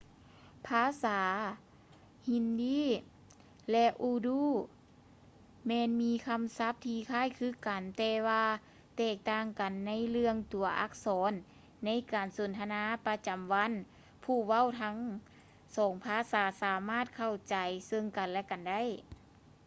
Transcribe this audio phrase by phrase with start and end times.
[0.67, 1.19] ພາສາ
[2.27, 2.49] ຮິນດີ
[2.85, 3.03] hindi
[3.71, 4.47] ແລະ ອູດູ urdu
[5.67, 8.45] ແມ່ນມີຄຳສັບທີ່ຄ້າຍຄືກັນ ແຕ່ວ່າ
[8.97, 11.31] ແຕກຕ່າງກັນໃນເລື່ອງຕົວອັກສອນ;
[11.85, 13.71] ໃນການສົນທະນາປະຈຳວັນ
[14.23, 14.95] ຜູ້ເວົ້າທັງ
[15.77, 17.55] ສອງພາສາສາມາດເຂົ້າໃຈ
[17.87, 18.81] ເຊິ່ງກັນ ແລະ ກັນໄດ້